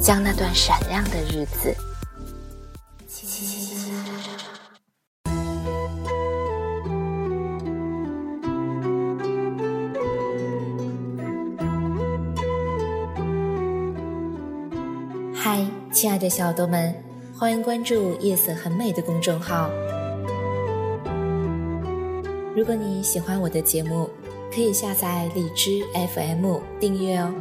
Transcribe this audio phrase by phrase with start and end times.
[0.00, 1.74] 将那段闪亮的日子。
[15.34, 16.94] 嗨，亲爱的小豆们，
[17.38, 19.70] 欢迎关注“夜色很美”的公众号。
[22.56, 24.08] 如果你喜欢我的节目，
[24.54, 25.82] 可以下载荔枝
[26.14, 27.34] FM 订阅哦。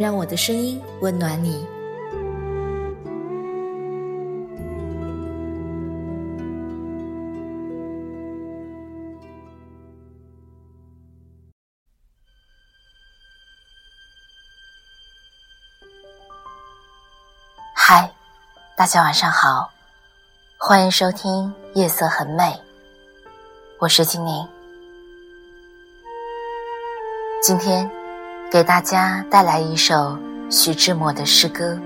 [0.00, 1.62] 让我的声音温暖你。
[17.74, 18.10] 嗨，
[18.74, 19.70] 大家晚上好，
[20.56, 22.42] 欢迎收听《夜色很美》，
[23.78, 24.48] 我是精灵，
[27.42, 27.99] 今天。
[28.50, 30.18] 给大家带来一首
[30.50, 31.78] 徐志摩的诗歌。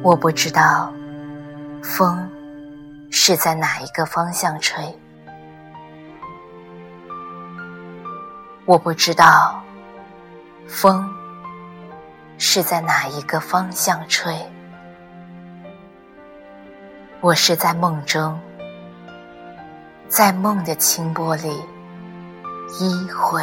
[0.00, 0.92] 我不知道
[1.82, 2.30] 风
[3.10, 4.96] 是在哪一个方向吹，
[8.64, 9.60] 我不知道
[10.68, 11.12] 风
[12.38, 14.32] 是在哪一个方向吹。
[17.20, 18.38] 我是在梦中，
[20.08, 21.60] 在梦的清波里
[22.78, 23.42] 依会。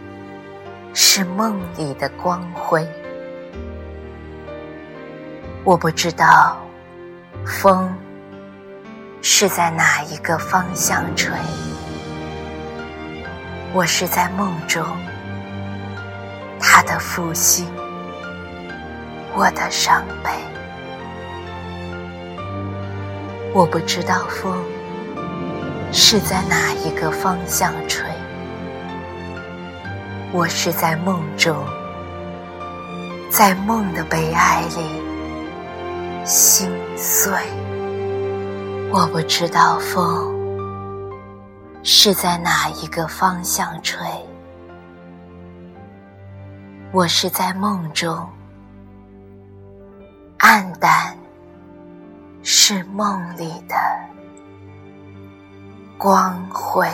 [0.93, 2.87] 是梦里的光辉。
[5.63, 6.57] 我不知道
[7.45, 7.95] 风
[9.21, 11.31] 是在哪一个方向吹，
[13.73, 14.85] 我是在梦中，
[16.59, 17.65] 他的复兴，
[19.35, 20.29] 我的伤悲。
[23.53, 24.57] 我不知道风
[25.91, 28.10] 是在哪一个方向吹。
[30.33, 31.61] 我是在梦中，
[33.29, 37.33] 在梦的悲哀里心碎。
[38.93, 40.33] 我不知道风
[41.83, 44.07] 是在哪一个方向吹。
[46.93, 48.25] 我是在梦中，
[50.37, 51.13] 暗淡
[52.41, 53.75] 是梦里的
[55.97, 56.89] 光辉。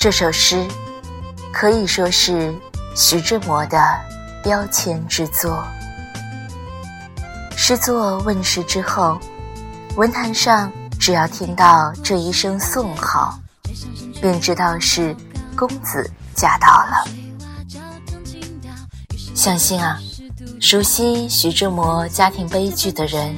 [0.00, 0.66] 这首诗
[1.52, 2.54] 可以说是
[2.96, 3.78] 徐志摩的
[4.42, 5.62] 标签之作。
[7.54, 9.20] 诗作问世之后，
[9.96, 13.38] 文坛上只要听到这一声颂号，
[14.22, 15.14] 便知道是
[15.54, 17.04] 公子驾到了。
[19.34, 20.00] 相信啊，
[20.62, 23.36] 熟悉徐志摩家庭悲剧的人，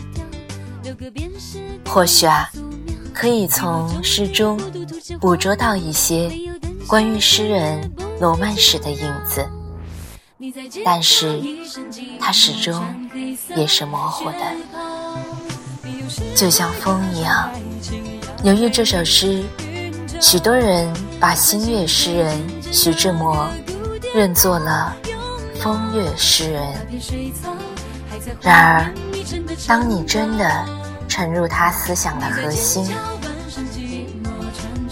[1.85, 2.49] 或许啊，
[3.13, 4.57] 可以从诗中
[5.21, 6.31] 捕捉到一些。
[6.93, 7.91] 关于诗人
[8.21, 9.49] 罗曼史的影子，
[10.85, 11.41] 但是
[12.21, 12.85] 它始终
[13.57, 14.39] 也是模糊的，
[16.37, 17.51] 就像风一样。
[18.45, 19.43] 由于这首诗，
[20.21, 22.39] 许多人把新月诗人
[22.71, 23.49] 徐志摩
[24.15, 24.95] 认作了
[25.63, 26.63] 风月诗人。
[28.43, 28.95] 然而，
[29.67, 30.67] 当你真的
[31.09, 32.87] 沉入他思想的核心，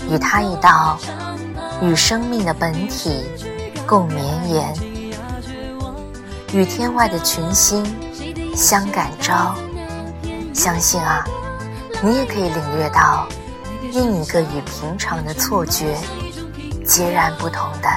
[0.08, 0.98] 与他一道。
[1.82, 3.24] 与生命的本体
[3.86, 4.74] 共绵延，
[6.52, 7.84] 与天外的群星
[8.54, 9.54] 相感召。
[10.52, 11.24] 相信啊，
[12.02, 13.26] 你也可以领略到
[13.92, 15.96] 另一个与平常的错觉
[16.84, 17.88] 截然不同的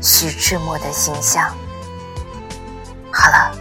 [0.00, 1.54] 徐志摩的形象。
[3.12, 3.52] 好了，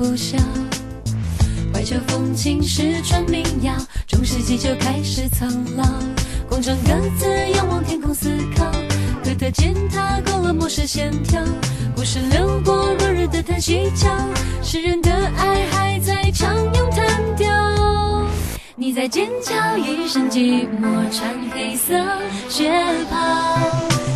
[0.00, 0.38] 拂晓。
[1.74, 3.74] 怀旧风情，是传民谣，
[4.08, 5.84] 中世纪就开始苍老。
[6.48, 8.64] 广场各自仰望天空思考，
[9.22, 11.38] 河特践踏勾勒模式线条，
[11.94, 14.08] 故事流过落日的叹息桥，
[14.62, 18.26] 诗人的爱还在唱咏叹调。
[18.76, 21.94] 你在剑桥，一身寂寞，穿黑色
[22.48, 22.70] 雪
[23.10, 23.58] 袍，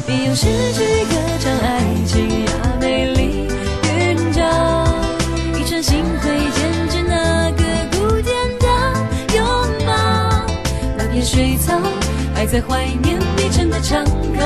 [0.06, 2.52] 别用诗句歌唱爱情呀，
[12.54, 14.44] 在怀念你城的长高，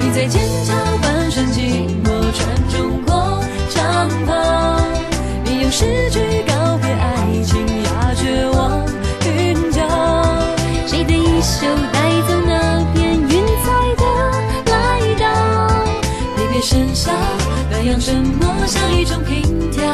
[0.00, 4.80] 你在剑桥半生寂寞，穿中国长袍，
[5.44, 6.18] 你用诗句
[6.48, 8.84] 告别爱情压，绝望
[9.24, 9.86] 韵脚，
[10.84, 14.04] 谁的衣袖带走那片云彩的
[14.72, 15.24] 来到？
[16.38, 17.12] 离别笙箫，
[17.70, 19.84] 那样沉默像一种凭调。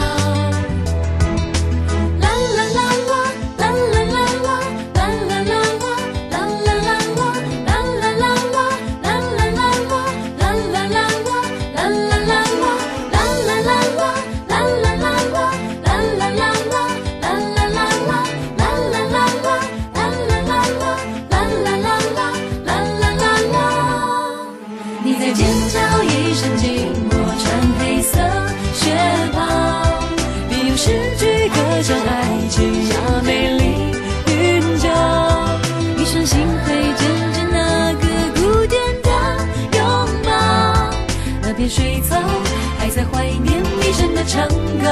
[42.78, 44.87] 还在怀念一生的长高。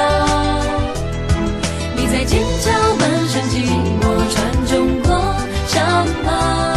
[1.95, 3.65] 你在剑桥满身寂
[4.01, 4.03] 寞，
[4.33, 5.09] 穿中国
[5.67, 6.74] 长袍。